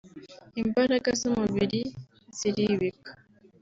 imbaraga 0.61 1.09
z’umubiri 1.19 1.81
ziribika 2.37 3.11